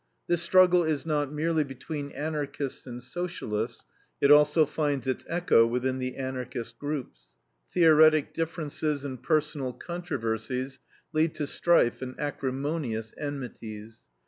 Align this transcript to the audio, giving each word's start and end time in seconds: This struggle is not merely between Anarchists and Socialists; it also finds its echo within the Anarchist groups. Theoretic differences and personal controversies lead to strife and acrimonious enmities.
This 0.25 0.41
struggle 0.41 0.83
is 0.83 1.05
not 1.05 1.31
merely 1.31 1.63
between 1.63 2.09
Anarchists 2.13 2.87
and 2.87 3.03
Socialists; 3.03 3.85
it 4.19 4.31
also 4.31 4.65
finds 4.65 5.05
its 5.05 5.23
echo 5.29 5.67
within 5.67 5.99
the 5.99 6.15
Anarchist 6.15 6.79
groups. 6.79 7.37
Theoretic 7.71 8.33
differences 8.33 9.05
and 9.05 9.21
personal 9.21 9.73
controversies 9.73 10.79
lead 11.13 11.35
to 11.35 11.45
strife 11.45 12.01
and 12.01 12.19
acrimonious 12.19 13.13
enmities. 13.15 14.01